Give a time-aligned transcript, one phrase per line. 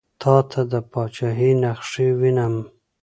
[0.21, 2.55] تاته د پاچهي نخښې وینم.